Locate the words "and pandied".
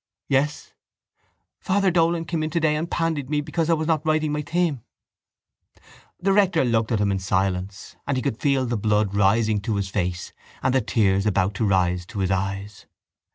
2.75-3.29